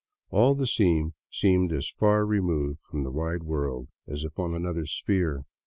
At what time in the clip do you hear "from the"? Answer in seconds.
2.81-3.11